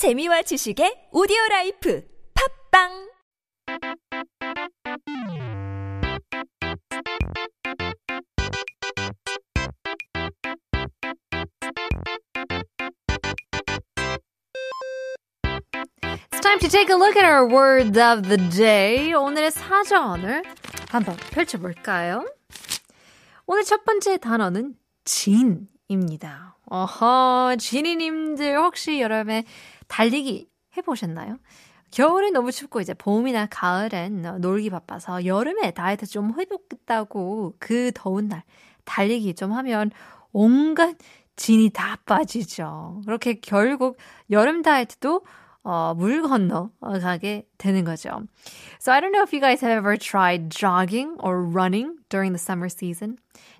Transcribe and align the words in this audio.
재미와 0.00 0.40
지식의 0.40 1.10
오디오 1.12 1.36
라이프 1.50 2.02
팝빵 2.72 2.88
It's 16.32 16.40
time 16.40 16.58
to 16.60 16.68
take 16.70 16.88
a 16.88 16.96
look 16.96 17.18
at 17.18 17.26
our 17.26 17.44
word 17.44 18.00
of 18.00 18.22
the 18.22 18.38
day. 18.48 19.12
오늘의 19.12 19.50
사전을 19.50 20.44
한번 20.88 21.14
펼쳐볼까요? 21.30 22.24
오늘 23.44 23.64
첫 23.64 23.84
번째 23.84 24.16
단어는 24.16 24.76
진입니다. 25.04 26.56
어허, 26.70 27.56
진이님들 27.58 28.56
혹시 28.56 29.02
여름에 29.02 29.44
달리기 29.90 30.48
해보셨나요? 30.78 31.38
겨울엔 31.90 32.32
너무 32.32 32.52
춥고 32.52 32.80
이제 32.80 32.94
봄이나 32.94 33.46
가을엔 33.50 34.22
놀기 34.40 34.70
바빠서 34.70 35.26
여름에 35.26 35.72
다이어트 35.72 36.06
좀 36.06 36.32
해보겠다고 36.38 37.56
그 37.58 37.90
더운 37.94 38.28
날 38.28 38.44
달리기 38.84 39.34
좀 39.34 39.52
하면 39.52 39.90
온갖 40.32 40.96
진이 41.34 41.70
다 41.70 41.98
빠지죠. 42.06 43.02
그렇게 43.04 43.40
결국 43.40 43.98
여름 44.30 44.62
다이어트도 44.62 45.22
어, 45.65 45.95
물 45.97 46.21
건너 46.21 46.69
가게 46.79 47.47
되는 47.57 47.83
거죠. 47.83 48.27
So 48.79 48.93
I 48.93 49.01
don't 49.01 49.11
know 49.11 49.23
if 49.23 49.33
you 49.33 49.41
guys 49.41 49.61
have 49.61 49.71
ever 49.71 49.97
tried 49.97 50.51
jogging 50.51 51.17
or 51.19 51.41
running 51.41 51.97
during 52.09 52.33
the 52.33 52.39
summer 52.39 52.69
season. 52.69 53.17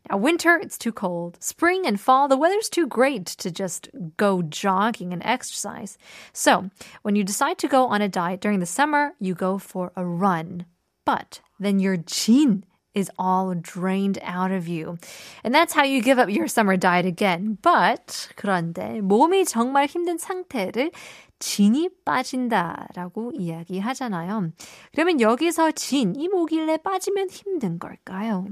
Now, 0.09 0.17
winter, 0.17 0.55
it's 0.55 0.77
too 0.77 0.91
cold. 0.91 1.37
Spring 1.39 1.85
and 1.85 1.99
fall, 1.99 2.27
the 2.27 2.37
weather's 2.37 2.69
too 2.69 2.85
great 2.85 3.25
to 3.41 3.49
just 3.49 3.89
go 4.17 4.43
jogging 4.43 5.13
and 5.13 5.21
exercise. 5.25 5.97
So, 6.31 6.69
when 7.01 7.15
you 7.15 7.23
decide 7.23 7.57
to 7.57 7.67
go 7.67 7.87
on 7.87 8.03
a 8.03 8.07
diet 8.07 8.39
during 8.39 8.59
the 8.59 8.67
summer, 8.67 9.13
you 9.19 9.33
go 9.33 9.57
for 9.57 9.91
a 9.95 10.05
run. 10.05 10.65
But 11.05 11.41
then 11.59 11.79
your 11.79 11.97
gene 11.97 12.65
is 12.93 13.11
all 13.17 13.53
drained 13.55 14.19
out 14.21 14.51
of 14.51 14.67
you. 14.67 14.97
And 15.43 15.53
that's 15.53 15.73
how 15.73 15.83
you 15.83 16.01
give 16.01 16.19
up 16.19 16.29
your 16.29 16.47
summer 16.47 16.77
diet 16.77 17.05
again. 17.05 17.57
But, 17.63 18.29
그런데 18.37 19.01
몸이 19.01 19.45
정말 19.45 19.87
힘든 19.87 20.17
상태를 20.17 20.91
진이 21.40 21.88
빠진다라고 22.04 23.32
이야기하잖아요. 23.34 24.52
그러면 24.92 25.20
여기서 25.20 25.72
진, 25.72 26.14
이 26.14 26.28
뭐길래 26.28 26.76
빠지면 26.78 27.28
힘든 27.30 27.78
걸까요? 27.78 28.46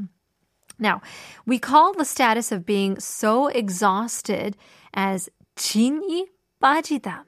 Now, 0.81 1.01
we 1.47 1.59
call 1.59 1.93
the 1.93 2.05
status 2.05 2.53
of 2.53 2.65
being 2.65 2.97
so 2.99 3.49
exhausted 3.49 4.57
as 4.97 5.31
진이 5.57 6.29
빠지다. 6.61 7.25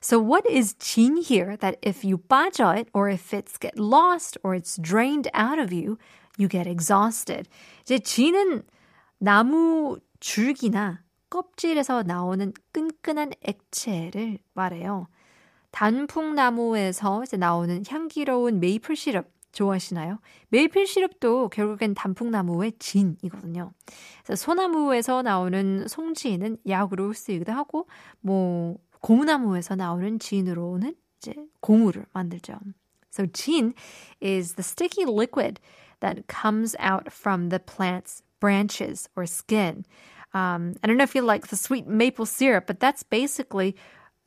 So 0.00 0.18
what 0.18 0.44
is 0.50 0.74
진 0.78 1.16
here 1.16 1.56
that 1.58 1.78
if 1.82 2.04
you 2.04 2.18
빠져 2.18 2.76
it 2.76 2.88
or 2.92 3.08
if 3.08 3.32
it's 3.32 3.56
get 3.56 3.78
lost 3.78 4.36
or 4.42 4.54
it's 4.54 4.76
drained 4.76 5.28
out 5.32 5.60
of 5.60 5.72
you, 5.72 5.96
you 6.36 6.48
get 6.48 6.66
exhausted. 6.66 7.48
이제 7.82 7.98
진은 7.98 8.62
나무 9.18 9.98
줄기나 10.18 11.02
껍질에서 11.32 12.02
나오는 12.02 12.52
끈끈한 12.72 13.32
액체를 13.40 14.38
말해요. 14.52 15.08
단풍나무에서 15.70 17.22
이제 17.22 17.38
나오는 17.38 17.82
향기로운 17.88 18.60
메이플 18.60 18.94
시럽 18.96 19.30
좋아하시나요? 19.52 20.18
메이플 20.50 20.86
시럽도 20.86 21.48
결국엔 21.48 21.94
단풍나무의 21.94 22.72
진이거든요. 22.78 23.72
그래서 24.22 24.44
소나무에서 24.44 25.22
나오는 25.22 25.88
송지는 25.88 26.58
약으로 26.68 27.14
쓰이기도 27.14 27.52
하고, 27.52 27.88
뭐, 28.20 28.76
고무나무에서 29.00 29.74
나오는 29.74 30.18
진으로는 30.18 30.94
이제 31.16 31.34
고무를 31.60 32.04
만들죠. 32.12 32.58
So 33.10 33.26
gin 33.32 33.72
is 34.22 34.54
the 34.54 34.62
sticky 34.62 35.06
liquid 35.06 35.60
that 36.00 36.24
comes 36.28 36.76
out 36.78 37.08
from 37.10 37.48
the 37.48 37.58
plant's 37.58 38.22
branches 38.38 39.08
or 39.16 39.24
skin. 39.24 39.84
Um, 40.33 40.75
I 40.83 40.87
don't 40.87 40.97
know 40.97 41.03
if 41.03 41.15
you 41.15 41.21
like 41.21 41.47
the 41.47 41.55
sweet 41.55 41.87
maple 41.87 42.25
syrup, 42.25 42.67
but 42.67 42.79
that's 42.79 43.03
basically 43.03 43.75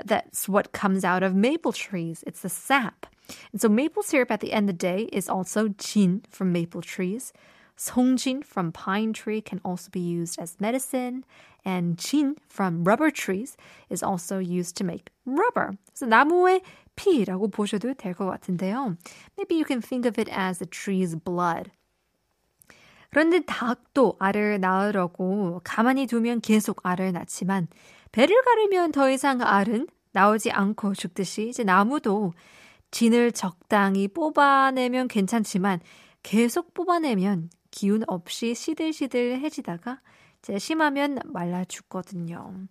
that's 0.05 0.49
what 0.49 0.73
comes 0.73 1.05
out 1.05 1.23
of 1.23 1.35
maple 1.35 1.73
trees. 1.73 2.25
It's 2.27 2.41
the 2.41 2.49
sap. 2.49 3.07
And 3.53 3.61
so 3.61 3.69
maple 3.69 4.03
syrup 4.03 4.31
at 4.31 4.41
the 4.41 4.53
end 4.53 4.69
of 4.71 4.79
the 4.79 4.79
day 4.79 5.09
is 5.13 5.29
also 5.29 5.69
jin 5.69 6.23
from 6.31 6.53
maple 6.53 6.83
trees. 6.83 7.33
Songjin 7.77 8.45
from 8.45 8.73
pine 8.73 9.13
tree 9.15 9.41
can 9.41 9.61
also 9.65 9.89
be 9.91 10.01
used 10.01 10.39
as 10.39 10.61
medicine, 10.61 11.25
and 11.65 11.97
jin 11.97 12.37
from 12.47 12.85
rubber 12.85 13.11
trees 13.11 13.57
is 13.89 14.03
also 14.03 14.39
used 14.39 14.77
to 14.77 14.85
make 14.85 15.11
rubber. 15.25 15.73
So 15.95 16.07
나무의 16.07 16.61
피라고 16.97 17.51
보셔도 17.51 17.95
될 17.95 18.15
것 18.15 18.27
같은데요. 18.27 18.99
Maybe 19.39 19.55
you 19.55 19.65
can 19.65 19.81
think 19.81 20.05
of 20.05 20.19
it 20.19 20.29
as 20.31 20.59
the 20.59 20.67
tree's 20.67 21.15
blood. 21.15 21.71
그런데 23.16 23.40
닭도 23.46 24.18
알을 24.20 24.60
낳으려고 24.60 25.62
가만히 25.64 26.06
두면 26.06 26.42
계속 26.42 26.86
알을 26.86 27.14
낳지만 27.14 27.70
배를 28.12 28.42
가르면 28.42 28.92
더 28.92 29.10
이상 29.10 29.42
알은 29.42 29.88
나오지 30.12 30.52
않고 30.52 30.96
죽듯이 30.96 31.48
이제 31.48 31.64
나무도 31.64 32.34
진을 32.92 33.32
적당히 33.32 34.10
뽑아내면 34.10 35.08
괜찮지만 35.08 35.80
계속 36.24 36.74
뽑아내면 36.74 37.52
기운 37.72 38.04
없이 38.08 38.54
시들시들해지다가 38.54 40.02
이제 40.40 40.60
심하면 40.60 41.20
말라 41.24 41.64
죽거든요. 41.64 42.68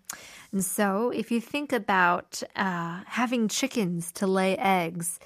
And 0.52 0.60
so 0.60 1.10
if 1.14 1.32
you 1.32 1.40
think 1.40 1.72
about 1.72 2.42
uh, 2.54 3.02
having 3.06 3.48
chickens 3.48 4.12
to 4.12 4.26
lay 4.26 4.58
eggs, 4.58 5.18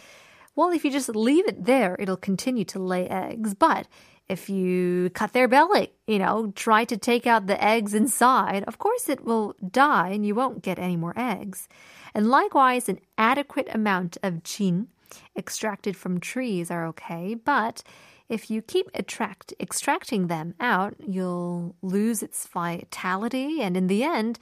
well, 0.55 0.71
if 0.71 0.85
you 0.85 0.93
just 0.93 1.11
leave 1.11 1.49
it 1.49 1.65
there, 1.65 1.97
it'll 1.99 2.17
continue 2.17 2.65
to 2.67 2.79
lay 2.79 3.09
eggs. 3.09 3.55
But 3.55 3.89
if 4.29 4.51
you 4.51 5.11
cut 5.11 5.33
their 5.33 5.49
belly, 5.49 5.93
you 6.07 6.19
know, 6.19 6.53
try 6.55 6.85
to 6.85 6.97
take 6.97 7.27
out 7.27 7.47
the 7.47 7.63
eggs 7.63 7.95
inside, 7.95 8.65
of 8.65 8.79
course 8.79 9.09
it 9.09 9.25
will 9.25 9.55
die 9.71 10.11
and 10.11 10.27
you 10.27 10.35
won't 10.35 10.63
get 10.63 10.79
any 10.79 10.97
more 10.97 11.15
eggs. 11.17 11.69
And 12.15 12.29
likewise, 12.29 12.89
an 12.89 13.01
adequate 13.17 13.69
amount 13.73 14.19
of 14.23 14.43
jin 14.43 14.89
extracted 15.37 15.97
from 15.97 16.21
trees 16.21 16.71
are 16.71 16.87
okay, 16.87 17.35
but 17.35 17.83
if 18.29 18.51
you 18.51 18.61
keep 18.61 18.91
attract, 18.95 19.55
extracting 19.59 20.27
them 20.27 20.55
out, 20.61 20.95
you'll 21.01 21.75
lose 21.81 22.23
its 22.23 22.47
vitality 22.47 23.63
and 23.63 23.77
in 23.77 23.87
the 23.87 24.05
end, 24.05 24.39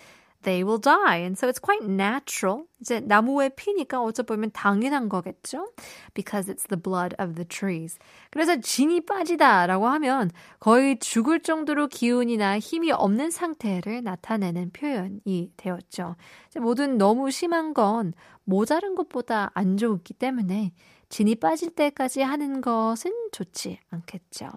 they 0.46 0.62
will 0.62 0.78
die. 0.78 1.18
And 1.26 1.36
so 1.36 1.48
it's 1.48 1.58
quite 1.58 1.84
natural. 1.84 2.66
이제 2.80 3.00
나무의 3.00 3.50
피니까 3.56 4.00
어찌 4.00 4.22
보면 4.22 4.52
당연한 4.52 5.08
거겠죠? 5.08 5.72
Because 6.14 6.48
it's 6.48 6.68
the 6.68 6.80
blood 6.80 7.16
of 7.20 7.34
the 7.34 7.44
trees. 7.44 7.98
그래서 8.30 8.56
진이 8.60 9.04
빠지다라고 9.04 9.88
하면 9.88 10.30
거의 10.60 10.98
죽을 10.98 11.40
정도로 11.40 11.88
기운이나 11.88 12.60
힘이 12.60 12.92
없는 12.92 13.30
상태를 13.30 14.04
나타내는 14.04 14.70
표현이 14.70 15.52
되었죠. 15.56 16.14
모든 16.60 16.96
너무 16.96 17.30
심한 17.30 17.74
건 17.74 18.14
모자른 18.44 18.94
것보다 18.94 19.50
안 19.54 19.76
좋기 19.76 20.14
때문에 20.14 20.72
진이 21.08 21.34
빠질 21.36 21.70
때까지 21.70 22.22
하는 22.22 22.60
것은 22.60 23.12
좋지 23.32 23.80
않겠죠. 23.90 24.48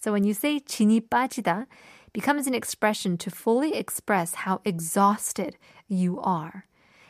So 0.00 0.12
when 0.12 0.24
you 0.24 0.30
say 0.30 0.60
진이 0.60 1.02
빠지다, 1.08 1.66
becomes 2.13 2.47
an 2.47 2.53
expression 2.53 3.17
to 3.17 3.29
fully 3.29 3.75
express 3.75 4.45
how 4.45 4.61
exhausted 4.65 5.57
you 5.87 6.19
are. 6.19 6.65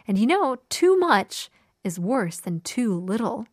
And 0.07 0.17
you 0.17 0.28
know, 0.28 0.57
too 0.69 0.97
much 0.97 1.50
is 1.83 2.00
worse 2.00 2.38
than 2.38 2.61
too 2.61 2.94
little. 2.94 3.47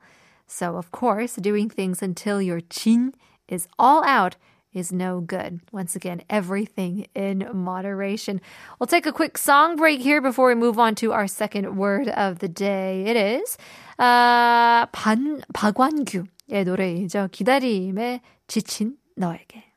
So, 0.47 0.76
of 0.76 0.91
course, 0.91 1.36
doing 1.36 1.69
things 1.70 2.02
until 2.02 2.41
your 2.41 2.60
chin 2.60 3.14
is 3.48 3.66
all 3.78 4.04
out 4.04 4.36
is 4.72 4.92
no 4.92 5.20
good. 5.20 5.60
Once 5.72 5.94
again, 5.94 6.22
everything 6.28 7.06
in 7.14 7.48
moderation. 7.54 8.41
We'll 8.78 8.88
take 8.88 9.06
a 9.06 9.12
quick 9.12 9.38
song 9.38 9.76
break 9.76 10.00
here 10.00 10.20
before 10.20 10.48
we 10.48 10.54
move 10.54 10.78
on 10.78 10.94
to 10.97 11.12
our 11.12 11.28
second 11.28 11.76
word 11.76 12.08
of 12.08 12.41
the 12.41 12.48
day. 12.48 13.04
It 13.06 13.16
is 13.16 13.56
uh, 13.99 14.87
반, 14.87 15.43
박완규의 15.55 16.64
노래이죠. 16.64 17.28
기다림에 17.31 18.20
지친 18.49 18.96
너에게. 19.16 19.68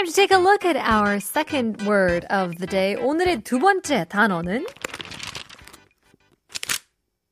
Time 0.00 0.06
to 0.06 0.12
take 0.12 0.30
a 0.30 0.38
look 0.38 0.64
at 0.64 0.76
our 0.76 1.20
second 1.20 1.82
word 1.86 2.24
of 2.30 2.56
the 2.56 2.66
day. 2.66 2.94
오늘의 2.94 3.42
두 3.42 3.58
번째 3.58 4.06
단어는 4.08 4.64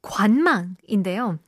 관망인데요. 0.02 1.38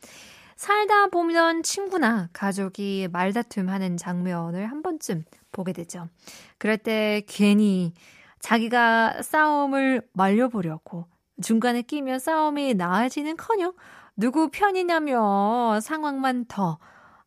살다 0.57 1.09
보면 1.09 1.63
친구나 1.63 2.31
가족이 2.33 3.09
말다툼 3.13 3.69
하는 3.69 3.99
장면을 3.99 4.71
한 4.71 4.83
번쯤 4.83 5.25
보게 5.53 5.75
되죠. 5.75 6.09
그럴 6.57 6.79
때 6.79 7.23
괜히 7.27 7.93
자기가 8.39 9.21
싸움을 9.21 10.01
말려보려고 10.15 11.07
중간에 11.43 11.83
끼면 11.83 12.19
싸움이 12.19 12.75
나아지는 12.75 13.37
커녕 13.37 13.75
누구 14.17 14.49
편이냐며 14.51 15.81
상황만 15.83 16.47
더 16.47 16.79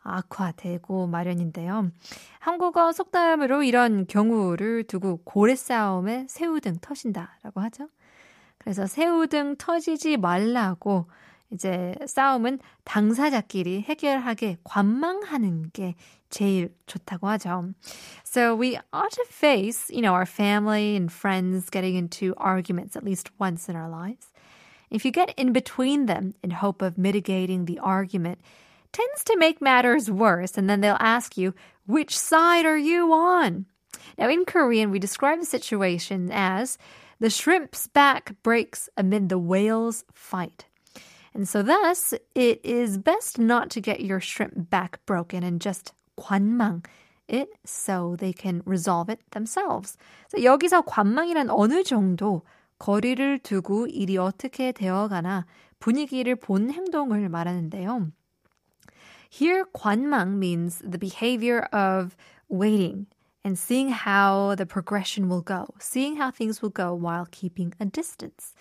악화되고 0.03 1.07
마련인데요. 1.07 1.91
한국어 2.39 2.91
속담으로 2.91 3.63
이런 3.63 4.05
경우를 4.05 4.83
두고 4.83 5.21
고래 5.23 5.55
싸움에 5.55 6.27
새우등 6.29 6.77
터진다라고 6.81 7.61
하죠. 7.61 7.89
그래서 8.57 8.87
새우등 8.87 9.55
터지지 9.57 10.17
말라고 10.17 11.07
이제 11.51 11.95
싸움은 12.05 12.59
당사자끼리 12.83 13.81
해결하게 13.81 14.57
관망하는 14.63 15.69
게 15.71 15.95
제일 16.29 16.73
좋다고 16.87 17.27
하죠. 17.27 17.73
So 18.25 18.55
we 18.59 18.77
ought 18.91 19.15
to 19.15 19.25
face, 19.27 19.93
you 19.93 20.01
know, 20.01 20.13
our 20.13 20.25
family 20.25 20.95
and 20.95 21.11
friends 21.11 21.69
getting 21.69 21.95
into 21.95 22.33
arguments 22.37 22.97
at 22.97 23.05
least 23.05 23.29
once 23.39 23.69
in 23.69 23.75
our 23.75 23.89
lives. 23.89 24.33
If 24.89 25.05
you 25.05 25.11
get 25.11 25.33
in 25.37 25.53
between 25.53 26.07
them 26.07 26.33
in 26.43 26.51
hope 26.51 26.81
of 26.81 26.97
mitigating 26.97 27.65
the 27.65 27.79
argument, 27.79 28.39
tends 28.92 29.24
to 29.24 29.36
make 29.36 29.60
matters 29.60 30.10
worse 30.10 30.56
and 30.56 30.68
then 30.68 30.80
they'll 30.80 30.96
ask 31.00 31.36
you, 31.36 31.54
which 31.86 32.18
side 32.18 32.64
are 32.64 32.78
you 32.78 33.12
on? 33.12 33.66
Now 34.18 34.28
in 34.28 34.44
Korean 34.44 34.90
we 34.90 34.98
describe 34.98 35.40
the 35.40 35.46
situation 35.46 36.30
as 36.32 36.78
the 37.20 37.30
shrimp's 37.30 37.86
back 37.88 38.34
breaks 38.42 38.88
amid 38.96 39.28
the 39.28 39.38
whale's 39.38 40.04
fight. 40.12 40.66
And 41.34 41.48
so 41.48 41.62
thus, 41.62 42.14
it 42.34 42.60
is 42.64 42.98
best 42.98 43.38
not 43.38 43.70
to 43.70 43.80
get 43.80 44.00
your 44.00 44.20
shrimp 44.20 44.70
back 44.70 44.98
broken 45.06 45.42
and 45.42 45.60
just 45.60 45.92
관망 46.18 46.84
it 47.28 47.50
so 47.64 48.16
they 48.18 48.32
can 48.32 48.62
resolve 48.64 49.08
it 49.08 49.20
themselves. 49.30 49.96
So 50.28 50.42
여기서 50.42 50.82
관망이란 50.82 51.50
어느 51.50 51.84
정도 51.84 52.42
거리를 52.78 53.38
두고 53.40 53.86
일이 53.88 54.16
어떻게 54.16 54.72
되어가나 54.72 55.46
분위기를 55.78 56.36
본 56.36 56.70
행동을 56.70 57.28
말하는데요. 57.28 58.10
Here, 59.33 59.65
관망 59.73 60.37
means 60.37 60.77
the 60.85 60.99
behavior 60.99 61.61
of 61.73 62.15
waiting 62.49 63.07
and 63.43 63.57
seeing 63.57 63.89
how 63.89 64.53
the 64.55 64.67
progression 64.67 65.27
will 65.27 65.41
go, 65.41 65.65
seeing 65.79 66.17
how 66.17 66.29
things 66.29 66.61
will 66.61 66.69
go 66.69 66.93
while 66.93 67.25
keeping 67.31 67.73
a 67.81 67.89
distance. 67.89 68.53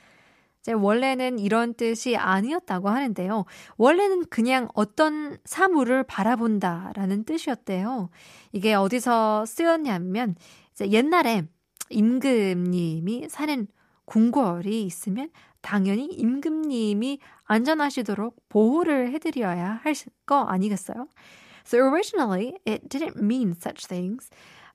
이제 0.63 0.73
원래는 0.73 1.39
이런 1.39 1.75
뜻이 1.75 2.17
아니었다고 2.17 2.89
하는데요. 2.89 3.45
원래는 3.77 4.25
그냥 4.31 4.69
어떤 4.75 5.37
사물을 5.45 6.05
바라본다라는 6.05 7.25
뜻이었대요. 7.25 8.09
이게 8.53 8.73
어디서 8.73 9.45
쓰였냐면 9.45 10.37
이제 10.73 10.91
옛날에 10.91 11.45
임금님이 11.91 13.29
사는 13.29 13.67
궁궐이 14.12 14.84
있으면 14.84 15.30
당연히 15.62 16.06
임금님이 16.06 17.20
안전하시도록 17.46 18.36
보호를 18.50 19.12
해드려야 19.12 19.82
할 19.84 19.94
거 20.26 20.44
아니겠어요? 20.44 21.08
So 21.66 21.80
originally 21.80 22.54
it 22.66 22.88
didn't 22.88 23.18
mean 23.18 23.54
such 23.54 23.86
things. 23.88 24.30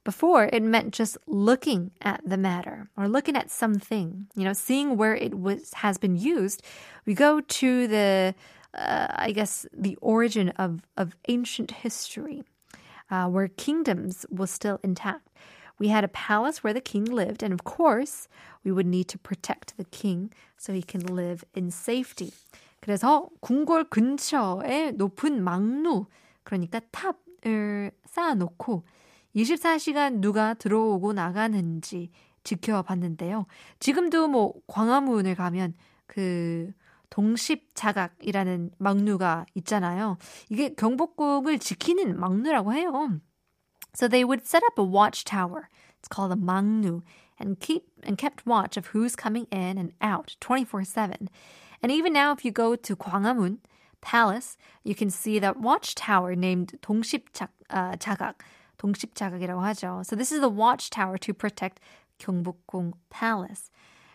Before, 0.05 0.51
it 0.53 0.63
meant 0.63 0.93
just 0.93 1.17
looking 1.27 1.93
at 2.03 2.21
the 2.27 2.37
matter 2.37 2.91
or 2.97 3.09
looking 3.09 3.37
at 3.37 3.51
something, 3.51 4.27
you 4.35 4.45
know, 4.45 4.53
seeing 4.53 4.97
where 4.97 5.15
it 5.15 5.39
was 5.39 5.73
has 5.75 5.97
been 5.97 6.17
used. 6.17 6.61
We 7.07 7.15
go 7.15 7.41
to 7.41 7.87
the, 7.87 8.35
uh, 8.75 9.07
I 9.15 9.31
guess, 9.31 9.65
the 9.73 9.97
origin 10.03 10.51
of 10.59 10.83
of 10.97 11.15
ancient 11.29 11.71
history, 11.87 12.43
uh, 13.11 13.29
where 13.29 13.47
kingdoms 13.49 14.27
was 14.29 14.51
still 14.51 14.81
intact. 14.83 15.26
We 15.80 15.90
had 15.90 16.04
a 16.04 16.08
palace 16.08 16.64
where 16.64 16.74
the 16.74 16.82
king 16.82 17.06
lived, 17.06 17.44
and 17.44 17.54
of 17.54 17.64
course, 17.64 18.28
we 18.64 18.72
would 18.72 18.88
need 18.88 19.08
to 19.10 19.18
protect 19.18 19.78
the 19.78 19.86
king 19.86 20.32
so 20.58 20.74
he 20.74 20.82
can 20.82 21.02
live 21.06 21.44
in 21.56 21.68
safety. 21.68 22.32
그래서 22.80 23.30
궁궐 23.42 23.90
근처에 23.90 24.92
높은 24.92 25.44
망루, 25.44 26.06
그러니까 26.44 26.80
탑을 26.92 27.92
쌓아놓고 28.06 28.84
24시간 29.36 30.22
누가 30.22 30.54
들어오고 30.54 31.14
나가는지 31.14 32.10
지켜봤는데요. 32.44 33.46
지금도 33.80 34.28
뭐 34.30 34.54
광화문을 34.68 35.36
가면 35.36 35.74
그 36.08 36.72
동십자각이라는 37.10 38.72
막루가 38.78 39.46
있잖아요. 39.56 40.18
이게 40.50 40.74
경복궁을 40.74 41.60
지키는 41.60 42.20
막루라고 42.20 42.74
해요. 42.74 43.20
So 43.95 44.09
they 44.09 44.25
would 44.25 44.47
set 44.47 44.63
up 44.65 44.79
a 44.79 44.85
watchtower. 44.85 45.69
It's 45.99 46.09
called 46.09 46.33
a 46.33 46.37
mangnu 46.37 47.03
and 47.39 47.61
keep 47.61 47.85
and 48.03 48.17
kept 48.17 48.47
watch 48.47 48.77
of 48.77 48.89
who's 48.89 49.15
coming 49.17 49.47
in 49.51 49.79
and 49.79 49.93
out 50.01 50.37
24/7. 50.41 51.29
And 51.83 51.93
even 51.93 52.13
now 52.13 52.33
if 52.33 52.45
you 52.45 52.53
go 52.53 52.77
to 52.77 52.97
Gwanghwamun 52.97 53.59
Palace, 54.01 54.57
you 54.83 54.95
can 54.95 55.11
see 55.11 55.39
that 55.39 55.61
watchtower 55.61 56.35
named 56.35 56.79
동십자각 56.83 57.51
uh, 57.71 58.33
동십자각이라고 58.79 59.61
하죠. 59.61 60.05
So 60.05 60.17
this 60.17 60.33
is 60.33 60.41
the 60.41 60.49
watchtower 60.49 61.19
to 61.19 61.33
protect 61.33 61.81
경복궁 62.19 62.93
Palace. 63.11 63.71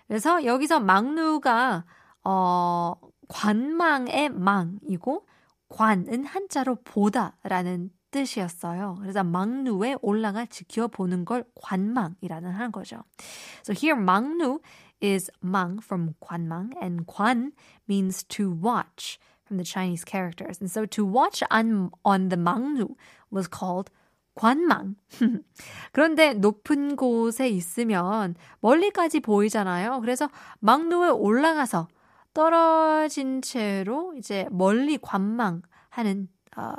그래서 0.07 0.44
여기서 0.44 0.80
망루가 0.80 1.86
어 2.24 2.95
관망의 3.30 4.30
망이고 4.30 5.25
관은 5.69 6.25
한자로 6.25 6.77
보다라는 6.83 7.92
뜻이었어요. 8.12 8.97
그래서 9.00 9.25
망루에 9.25 9.97
올라가 10.00 10.47
지켜보는 10.47 11.25
걸 11.25 11.44
관망이라는 11.61 12.53
하는 12.53 12.70
거죠. 12.70 13.03
So 13.67 13.75
here 13.75 14.00
망루 14.00 14.61
is 15.03 15.32
망 15.41 15.79
from 15.82 16.14
관망 16.20 16.70
and 16.81 17.05
관 17.06 17.53
means 17.88 18.23
to 18.29 18.53
watch 18.53 19.19
from 19.44 19.59
the 19.59 19.64
Chinese 19.64 20.05
characters. 20.05 20.61
And 20.61 20.70
so 20.70 20.87
to 20.87 21.05
watch 21.05 21.43
on, 21.50 21.91
on 22.05 22.29
the 22.29 22.41
망루 22.41 22.94
was 23.32 23.49
called 23.50 23.91
관망. 24.35 24.94
그런데 25.93 26.35
높은 26.35 26.97
곳에 26.97 27.49
있으면 27.49 28.35
멀리까지 28.61 29.20
보이잖아요. 29.20 30.00
그래서 30.00 30.29
망루에 30.61 31.08
올라가서 31.11 31.88
떨어진 32.32 33.43
채로 33.43 34.15
이제 34.15 34.46
멀리 34.51 34.96
관망하는 34.98 36.29
어, 36.56 36.75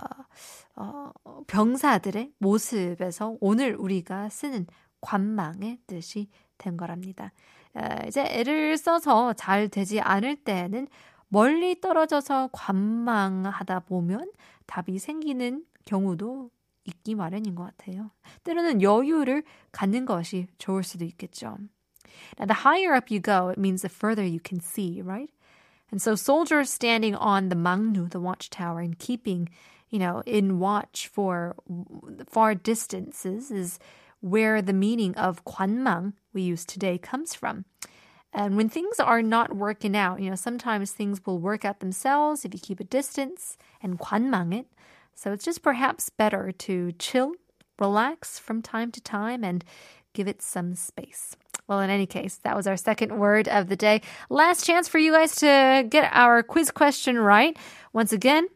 어, 0.75 1.12
병사들의 1.48 2.34
모습에서 2.38 3.38
오늘 3.39 3.75
우리가 3.75 4.30
쓰는 4.30 4.65
관망의 5.01 5.80
뜻이 5.88 6.30
된 6.58 6.77
거랍니다. 6.77 7.32
어, 7.75 8.08
이제 8.08 8.24
애를 8.25 8.77
써서 8.77 9.34
잘 9.34 9.70
되지 9.70 10.00
않을 10.00 10.38
때는 10.38 10.88
멀리 11.27 11.80
떨어져서 11.82 12.50
관망하다 12.51 13.82
보면 13.82 14.32
답이 14.68 15.00
생기는 15.00 15.65
경우도 15.86 16.51
있기 16.86 17.15
마련인 17.15 17.56
것 17.56 17.63
같아요. 17.63 18.12
때로는 18.44 18.82
여유를 18.82 19.44
갖는 19.72 20.06
것이 20.06 20.48
좋을 20.58 20.84
수도 20.84 21.06
있겠죠. 21.06 21.58
Now, 22.38 22.46
the 22.46 22.62
higher 22.63 22.96
up 22.96 23.10
you 23.10 23.20
go, 23.20 23.50
it 23.50 23.60
means 23.60 23.82
the 23.82 23.89
further 23.89 24.24
you 24.24 24.39
can 24.39 24.60
see, 24.60 25.01
right? 25.01 25.32
And 25.92 26.01
so 26.01 26.13
soldiers 26.13 26.70
standing 26.70 27.15
on 27.15 27.50
the 27.50 27.56
Mangnu, 27.56 28.10
the 28.10 28.20
watchtower, 28.20 28.80
and 28.80 28.98
keeping, 28.98 29.50
you 29.92 29.99
know, 29.99 30.23
in 30.26 30.58
watch 30.58 31.08
for 31.12 31.56
far 32.28 32.54
distances 32.54 33.50
is 33.50 33.78
where 34.20 34.61
the 34.61 34.73
meaning 34.73 35.14
of 35.14 35.44
관망 35.44 36.12
we 36.32 36.42
use 36.42 36.64
today 36.64 36.99
comes 36.99 37.35
from. 37.35 37.64
And 38.32 38.56
when 38.56 38.68
things 38.68 39.00
are 39.00 39.23
not 39.23 39.56
working 39.56 39.97
out, 39.97 40.20
you 40.20 40.28
know, 40.28 40.37
sometimes 40.37 40.92
things 40.92 41.20
will 41.25 41.38
work 41.38 41.64
out 41.64 41.80
themselves 41.80 42.44
if 42.44 42.52
you 42.52 42.61
keep 42.61 42.80
a 42.80 42.85
distance 42.85 43.56
and 43.82 43.99
관망 43.99 44.54
it. 44.54 44.66
So 45.14 45.32
it's 45.32 45.44
just 45.44 45.62
perhaps 45.62 46.11
better 46.11 46.52
to 46.52 46.92
chill, 46.92 47.32
relax 47.78 48.38
from 48.38 48.62
time 48.62 48.92
to 48.92 49.00
time, 49.00 49.42
and 49.42 49.64
give 50.12 50.28
it 50.28 50.42
some 50.42 50.75
space. 50.75 51.37
Well, 51.66 51.80
in 51.80 51.90
any 51.90 52.06
case, 52.06 52.37
that 52.44 52.56
was 52.56 52.66
our 52.66 52.76
second 52.76 53.18
word 53.18 53.49
of 53.49 53.68
the 53.68 53.76
day. 53.76 54.02
Last 54.30 54.64
chance 54.64 54.88
for 54.88 54.99
you 54.99 55.12
guys 55.12 55.35
to 55.37 55.87
get 55.88 56.11
our 56.12 56.42
quiz 56.42 56.70
question 56.70 57.18
right. 57.18 57.56
Once 57.92 58.12
again, 58.12 58.49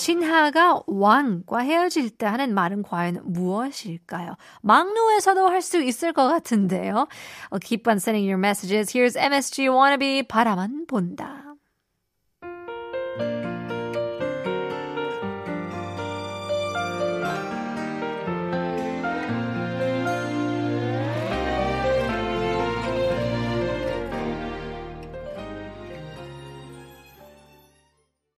신하가 0.00 0.80
왕과 0.86 1.58
헤어질 1.58 2.08
때 2.16 2.24
하는 2.24 2.54
말은 2.54 2.82
과연 2.82 3.20
무엇일까요? 3.24 4.34
막루에서도 4.62 5.46
할 5.46 5.60
수 5.60 5.82
있을 5.82 6.14
것 6.14 6.26
같은데요. 6.26 7.06
I'll 7.50 7.60
keep 7.60 7.86
on 7.86 7.98
sending 7.98 8.26
your 8.26 8.38
messages. 8.38 8.90
Here's 8.96 9.14
MSG 9.14 9.68
Wannabe 9.68 10.22
바라만 10.26 10.86
본다. 10.86 11.39